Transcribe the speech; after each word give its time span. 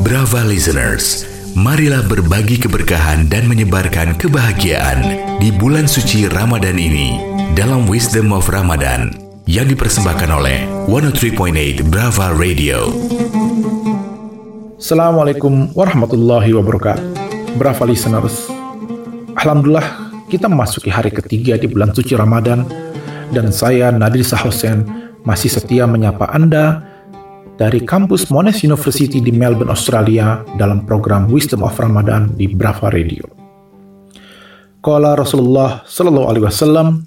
Brava 0.00 0.40
listeners, 0.48 1.28
marilah 1.52 2.00
berbagi 2.08 2.56
keberkahan 2.56 3.28
dan 3.28 3.44
menyebarkan 3.44 4.16
kebahagiaan 4.16 5.04
di 5.36 5.52
bulan 5.52 5.84
suci 5.84 6.24
Ramadan 6.32 6.80
ini 6.80 7.20
dalam 7.52 7.84
Wisdom 7.92 8.32
of 8.32 8.48
Ramadan 8.48 9.12
yang 9.44 9.68
dipersembahkan 9.68 10.32
oleh 10.32 10.64
103.8 10.88 11.92
Brava 11.92 12.32
Radio. 12.32 12.88
Assalamualaikum 14.80 15.76
warahmatullahi 15.76 16.56
wabarakatuh. 16.56 17.04
Brava 17.60 17.84
listeners. 17.84 18.48
Alhamdulillah 19.36 20.08
kita 20.32 20.48
memasuki 20.48 20.88
hari 20.88 21.12
ketiga 21.12 21.60
di 21.60 21.68
bulan 21.68 21.92
suci 21.92 22.16
Ramadan 22.16 22.64
dan 23.28 23.52
saya 23.52 23.92
Nadir 23.92 24.24
Sahosen 24.24 24.88
masih 25.20 25.52
setia 25.52 25.84
menyapa 25.84 26.24
Anda 26.32 26.89
dari 27.60 27.84
kampus 27.84 28.32
Monash 28.32 28.64
University 28.64 29.20
di 29.20 29.28
Melbourne, 29.28 29.68
Australia 29.68 30.40
dalam 30.56 30.88
program 30.88 31.28
Wisdom 31.28 31.60
of 31.60 31.76
Ramadan 31.76 32.32
di 32.32 32.48
Brava 32.48 32.88
Radio. 32.88 33.28
Qala 34.80 35.12
Rasulullah 35.12 35.84
sallallahu 35.84 36.24
alaihi 36.32 36.48
wasallam, 36.48 37.04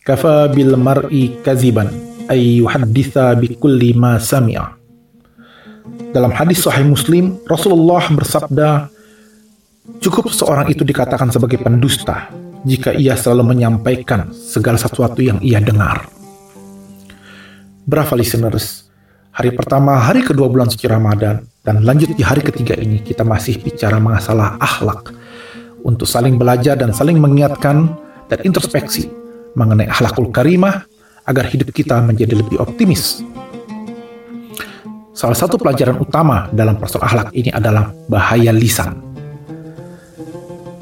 "Kafa 0.00 0.48
bil 0.56 0.72
mar'i 0.80 1.36
kaziban 1.44 1.92
ay 2.32 2.64
yuhadditha 2.64 3.36
bi 3.36 3.60
kulli 3.60 3.92
ma 3.92 4.16
sami'a." 4.16 4.72
Dalam 6.16 6.32
hadis 6.32 6.64
sahih 6.64 6.88
Muslim, 6.88 7.36
Rasulullah 7.44 8.00
bersabda, 8.08 8.88
"Cukup 10.00 10.32
seorang 10.32 10.72
itu 10.72 10.80
dikatakan 10.80 11.28
sebagai 11.28 11.60
pendusta 11.60 12.32
jika 12.64 12.96
ia 12.96 13.20
selalu 13.20 13.52
menyampaikan 13.52 14.32
segala 14.32 14.80
sesuatu 14.80 15.20
yang 15.20 15.44
ia 15.44 15.60
dengar." 15.60 16.08
Brava 17.84 18.16
listeners, 18.16 18.79
hari 19.40 19.56
pertama, 19.56 19.96
hari 19.96 20.20
kedua 20.20 20.52
bulan 20.52 20.68
suci 20.68 20.84
Ramadan, 20.84 21.40
dan 21.64 21.80
lanjut 21.80 22.12
di 22.12 22.20
hari 22.20 22.44
ketiga 22.44 22.76
ini 22.76 23.00
kita 23.00 23.24
masih 23.24 23.56
bicara 23.56 23.96
masalah 23.96 24.60
akhlak 24.60 25.16
untuk 25.80 26.04
saling 26.04 26.36
belajar 26.36 26.76
dan 26.76 26.92
saling 26.92 27.16
mengingatkan 27.16 27.88
dan 28.28 28.38
introspeksi 28.44 29.08
mengenai 29.56 29.88
akhlakul 29.88 30.28
karimah 30.28 30.84
agar 31.24 31.48
hidup 31.48 31.72
kita 31.72 32.04
menjadi 32.04 32.36
lebih 32.36 32.60
optimis. 32.60 33.24
Salah 35.16 35.32
satu 35.32 35.56
pelajaran 35.56 35.96
utama 35.96 36.52
dalam 36.52 36.76
persoalan 36.76 37.08
akhlak 37.08 37.28
ini 37.32 37.48
adalah 37.48 37.96
bahaya 38.12 38.52
lisan. 38.52 38.92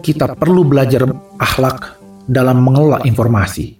Kita 0.00 0.32
perlu 0.32 0.64
belajar 0.64 1.04
akhlak 1.36 2.00
dalam 2.24 2.64
mengelola 2.64 3.04
informasi, 3.04 3.76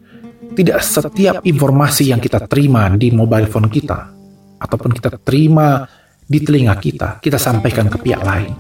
tidak 0.53 0.85
setiap 0.85 1.41
informasi 1.49 2.13
yang 2.13 2.21
kita 2.21 2.45
terima 2.45 2.93
di 2.93 3.09
mobile 3.09 3.49
phone 3.49 3.73
kita 3.73 4.16
ataupun 4.61 4.93
kita 4.97 5.21
terima 5.21 5.85
di 6.27 6.43
telinga 6.43 6.75
kita, 6.77 7.23
kita 7.23 7.39
sampaikan 7.39 7.87
ke 7.87 7.99
pihak 8.03 8.23
lain. 8.23 8.53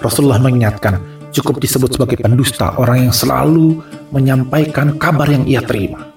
Rasulullah 0.00 0.40
mengingatkan, 0.40 1.28
cukup 1.34 1.60
disebut 1.60 1.98
sebagai 1.98 2.18
pendusta 2.22 2.74
orang 2.78 3.10
yang 3.10 3.14
selalu 3.14 3.82
menyampaikan 4.14 4.96
kabar 4.96 5.28
yang 5.28 5.44
ia 5.44 5.60
terima. 5.60 6.08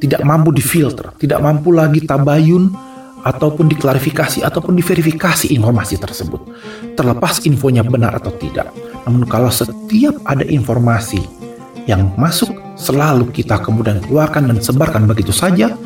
Tidak 0.00 0.24
mampu 0.24 0.52
difilter, 0.52 1.12
tidak 1.20 1.40
mampu 1.44 1.76
lagi 1.76 2.04
tabayun 2.04 2.72
ataupun 3.20 3.68
diklarifikasi 3.68 4.40
ataupun 4.40 4.72
diverifikasi 4.80 5.52
informasi 5.52 6.00
tersebut. 6.00 6.40
Terlepas 6.96 7.44
infonya 7.44 7.84
benar 7.84 8.16
atau 8.16 8.32
tidak. 8.40 8.72
Namun 9.04 9.28
kalau 9.28 9.52
setiap 9.52 10.16
ada 10.24 10.44
informasi 10.44 11.20
yang 11.84 12.12
masuk 12.16 12.52
selalu 12.80 13.28
kita 13.28 13.60
kemudian 13.60 14.00
keluarkan 14.00 14.48
dan 14.48 14.58
sebarkan 14.60 15.04
begitu 15.04 15.36
saja, 15.36 15.76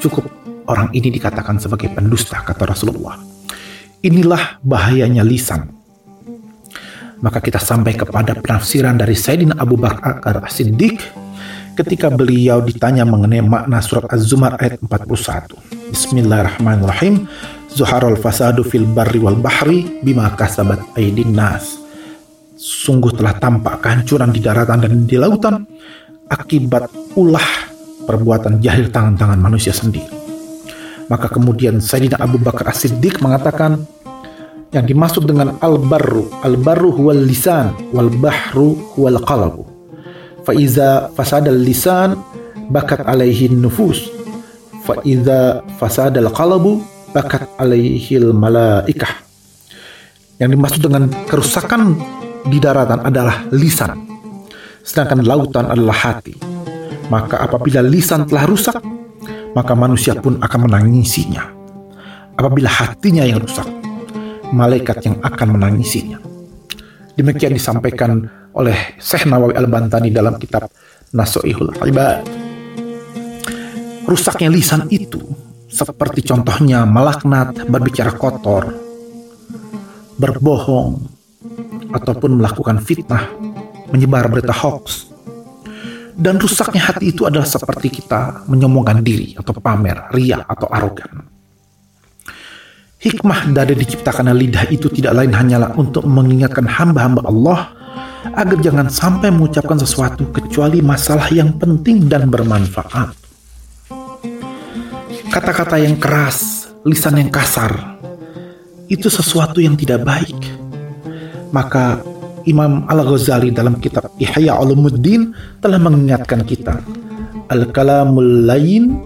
cukup 0.00 0.29
orang 0.70 0.94
ini 0.94 1.10
dikatakan 1.10 1.58
sebagai 1.58 1.90
pendusta, 1.90 2.38
kata 2.46 2.70
Rasulullah. 2.70 3.18
Inilah 4.06 4.62
bahayanya 4.62 5.26
lisan. 5.26 5.66
Maka 7.20 7.42
kita 7.42 7.60
sampai 7.60 7.98
kepada 7.98 8.32
penafsiran 8.38 8.96
dari 8.96 9.12
Sayyidina 9.12 9.60
Abu 9.60 9.76
Bakar 9.76 10.40
As-Siddiq 10.40 10.96
ketika 11.76 12.08
beliau 12.08 12.64
ditanya 12.64 13.04
mengenai 13.04 13.44
makna 13.44 13.84
surat 13.84 14.08
Az-Zumar 14.08 14.56
ayat 14.56 14.80
41. 14.80 15.92
Bismillahirrahmanirrahim. 15.92 17.28
Zuharul 17.70 18.16
fasadu 18.16 18.64
fil 18.64 18.88
barri 18.88 19.20
wal 19.20 19.36
bahri 19.36 20.00
bima 20.00 20.32
kasabat 20.32 20.96
aidin 20.96 21.36
nas. 21.36 21.76
Sungguh 22.56 23.12
telah 23.12 23.36
tampak 23.36 23.84
kehancuran 23.84 24.32
di 24.32 24.40
daratan 24.40 24.84
dan 24.84 24.92
di 25.04 25.16
lautan 25.20 25.64
akibat 26.28 26.88
ulah 27.16 27.68
perbuatan 28.04 28.60
jahil 28.64 28.88
tangan-tangan 28.88 29.40
manusia 29.40 29.72
sendiri. 29.72 30.19
Maka 31.10 31.26
kemudian 31.26 31.82
Sayyidina 31.82 32.22
Abu 32.22 32.38
Bakar 32.38 32.70
As-Siddiq 32.70 33.18
mengatakan 33.18 33.82
yang 34.70 34.86
dimaksud 34.86 35.26
dengan 35.26 35.58
al-barru, 35.58 36.30
al-barru 36.46 36.94
huwal 36.94 37.26
lisan 37.26 37.74
wal 37.90 38.06
bahru 38.06 38.78
huwal 38.94 39.18
qalbu. 39.26 39.66
Fa 40.46 40.54
iza 40.54 41.10
fasadal 41.10 41.58
lisan 41.58 42.14
bakat 42.70 43.02
alaihi 43.02 43.50
nufus. 43.50 44.06
Fa 44.86 45.02
iza 45.02 45.66
fasadal 45.82 46.30
qalbu 46.30 46.78
bakat 47.10 47.50
alaihi 47.58 48.22
malaikah. 48.30 49.26
Yang 50.38 50.50
dimaksud 50.54 50.80
dengan 50.86 51.10
kerusakan 51.26 51.98
di 52.46 52.62
daratan 52.62 53.02
adalah 53.02 53.50
lisan 53.50 54.10
sedangkan 54.84 55.24
lautan 55.24 55.68
adalah 55.68 55.96
hati. 55.96 56.34
Maka 57.10 57.42
apabila 57.42 57.82
lisan 57.82 58.26
telah 58.26 58.46
rusak, 58.46 58.78
maka 59.54 59.72
manusia 59.74 60.16
pun 60.18 60.38
akan 60.38 60.60
menangisinya. 60.70 61.44
Apabila 62.38 62.70
hatinya 62.70 63.26
yang 63.26 63.42
rusak, 63.42 63.66
malaikat 64.54 65.04
yang 65.04 65.16
akan 65.20 65.48
menangisinya. 65.58 66.18
Demikian 67.18 67.52
disampaikan 67.52 68.24
oleh 68.56 68.96
Syekh 68.96 69.28
Nawawi 69.28 69.54
Al-Bantani 69.54 70.08
dalam 70.08 70.40
kitab 70.40 70.70
Nasoihul 71.12 71.76
Ibad. 71.76 72.24
Rusaknya 74.08 74.48
lisan 74.48 74.88
itu 74.88 75.20
seperti 75.70 76.26
contohnya 76.26 76.82
melaknat, 76.82 77.68
berbicara 77.68 78.16
kotor, 78.16 78.74
berbohong, 80.18 80.98
ataupun 81.94 82.40
melakukan 82.40 82.78
fitnah 82.82 83.30
menyebar 83.90 84.30
berita 84.30 84.54
hoax. 84.54 85.09
Dan 86.20 86.36
rusaknya 86.36 86.84
hati 86.84 87.16
itu 87.16 87.24
adalah 87.24 87.48
seperti 87.48 87.88
kita 87.88 88.44
menyombongkan 88.44 89.00
diri 89.00 89.32
atau 89.40 89.56
pamer, 89.56 90.12
ria 90.12 90.44
atau 90.44 90.68
arogan. 90.68 91.24
Hikmah 93.00 93.48
dari 93.56 93.72
diciptakannya 93.72 94.36
lidah 94.36 94.68
itu 94.68 94.92
tidak 94.92 95.16
lain 95.16 95.32
hanyalah 95.32 95.72
untuk 95.80 96.04
mengingatkan 96.04 96.68
hamba-hamba 96.68 97.24
Allah 97.24 97.60
agar 98.36 98.60
jangan 98.60 98.92
sampai 98.92 99.32
mengucapkan 99.32 99.80
sesuatu 99.80 100.28
kecuali 100.28 100.84
masalah 100.84 101.24
yang 101.32 101.56
penting 101.56 102.04
dan 102.04 102.28
bermanfaat. 102.28 103.16
Kata-kata 105.32 105.80
yang 105.80 105.96
keras, 105.96 106.68
lisan 106.84 107.16
yang 107.16 107.32
kasar, 107.32 107.96
itu 108.92 109.08
sesuatu 109.08 109.64
yang 109.64 109.72
tidak 109.80 110.04
baik. 110.04 110.36
Maka 111.48 112.04
Imam 112.48 112.88
Al-Ghazali 112.88 113.52
dalam 113.52 113.76
kitab 113.82 114.08
Ihya 114.16 114.56
Ulumuddin 114.56 115.34
telah 115.60 115.76
mengingatkan 115.76 116.44
kita. 116.46 116.80
Al-kalamul 117.50 118.46
lain 118.46 118.96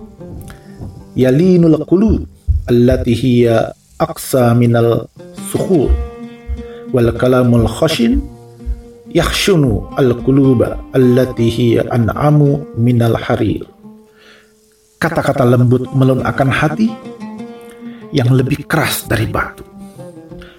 yalinul 1.18 1.82
qulub 1.88 2.28
allati 2.70 3.14
hiya 3.16 3.74
aqsa 3.98 4.54
minal 4.54 5.10
sukhur. 5.50 5.90
Wal 6.94 7.10
kalamul 7.18 7.66
khashin 7.66 8.22
yakhshunu 9.10 9.90
al-quluba 9.98 10.78
allati 10.94 11.50
hiya 11.50 11.90
an'amu 11.90 12.78
minal 12.78 13.18
harir. 13.18 13.66
Kata-kata 15.02 15.42
lembut 15.42 15.90
melunakkan 15.90 16.48
hati 16.48 16.88
yang 18.14 18.30
lebih 18.30 18.62
keras 18.70 19.10
dari 19.10 19.26
batu 19.26 19.73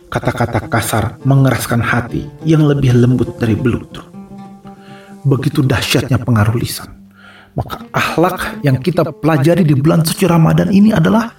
kata-kata 0.10 0.70
kasar 0.70 1.18
mengeraskan 1.26 1.82
hati 1.82 2.30
yang 2.46 2.66
lebih 2.66 2.94
lembut 2.96 3.38
dari 3.42 3.58
belut. 3.58 4.02
Begitu 5.26 5.66
dahsyatnya 5.66 6.22
pengaruh 6.22 6.56
lisan. 6.58 6.94
Maka 7.56 7.88
akhlak 7.90 8.62
yang 8.68 8.78
kita 8.84 9.08
pelajari 9.16 9.64
di 9.64 9.74
bulan 9.74 10.04
suci 10.04 10.28
Ramadan 10.28 10.70
ini 10.70 10.92
adalah 10.92 11.32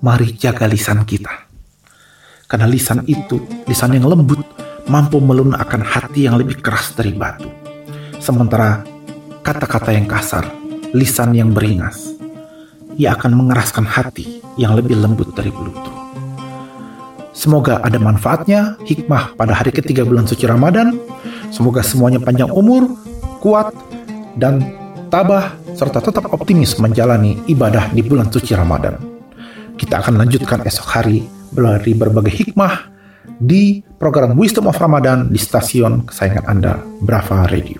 mari 0.00 0.32
jaga 0.38 0.70
lisan 0.70 1.02
kita. 1.02 1.50
Karena 2.48 2.64
lisan 2.64 3.04
itu, 3.04 3.42
lisan 3.68 3.92
yang 3.92 4.08
lembut, 4.08 4.40
mampu 4.88 5.20
melunakkan 5.20 5.84
hati 5.84 6.24
yang 6.30 6.40
lebih 6.40 6.62
keras 6.64 6.96
dari 6.96 7.12
batu. 7.12 7.50
Sementara 8.22 8.86
kata-kata 9.44 9.92
yang 9.92 10.08
kasar, 10.08 10.48
lisan 10.96 11.36
yang 11.36 11.52
beringas, 11.52 12.16
ia 12.96 13.12
akan 13.12 13.36
mengeraskan 13.36 13.84
hati 13.84 14.40
yang 14.56 14.72
lebih 14.78 14.96
lembut 14.96 15.34
dari 15.36 15.52
belut. 15.52 15.97
Semoga 17.38 17.78
ada 17.86 18.02
manfaatnya, 18.02 18.74
hikmah 18.82 19.38
pada 19.38 19.54
hari 19.54 19.70
ketiga 19.70 20.02
bulan 20.02 20.26
suci 20.26 20.42
Ramadan. 20.50 20.98
Semoga 21.54 21.86
semuanya 21.86 22.18
panjang 22.18 22.50
umur, 22.50 22.90
kuat, 23.38 23.70
dan 24.34 24.58
tabah, 25.06 25.54
serta 25.78 26.02
tetap 26.02 26.26
optimis 26.34 26.74
menjalani 26.82 27.38
ibadah 27.46 27.94
di 27.94 28.02
bulan 28.02 28.26
suci 28.26 28.58
Ramadan. 28.58 28.98
Kita 29.78 30.02
akan 30.02 30.18
lanjutkan 30.18 30.66
esok 30.66 30.88
hari 30.90 31.30
dari 31.54 31.94
berbagai 31.94 32.34
hikmah 32.34 32.90
di 33.38 33.86
program 34.02 34.34
Wisdom 34.34 34.66
of 34.66 34.74
Ramadan 34.74 35.30
di 35.30 35.38
stasiun 35.38 36.10
kesayangan 36.10 36.44
Anda, 36.50 36.74
Brava 37.06 37.46
Radio. 37.46 37.78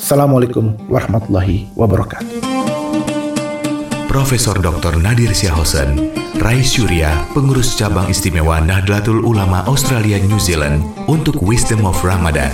Assalamualaikum 0.00 0.88
warahmatullahi 0.88 1.68
wabarakatuh. 1.76 2.47
Profesor 4.08 4.56
Dr. 4.56 4.96
Nadir 5.04 5.36
Syahosen, 5.36 6.08
Rais 6.40 6.64
Surya, 6.64 7.28
pengurus 7.36 7.76
cabang 7.76 8.08
istimewa 8.08 8.56
Nahdlatul 8.56 9.20
Ulama 9.20 9.60
Australia 9.68 10.16
New 10.24 10.40
Zealand 10.40 10.80
untuk 11.04 11.36
Wisdom 11.44 11.84
of 11.84 12.00
Ramadan. 12.00 12.50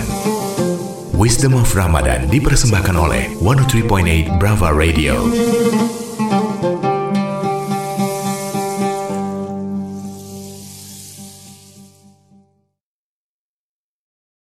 Wisdom 1.15 1.55
of 1.55 1.71
Ramadan 1.71 2.27
dipersembahkan 2.27 2.95
oleh 2.99 3.31
103.8 3.39 4.35
Brava 4.35 4.75
Radio. 4.75 5.15